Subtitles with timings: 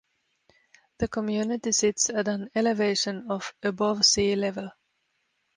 [0.97, 4.71] The community sits at an elevation of above sea level.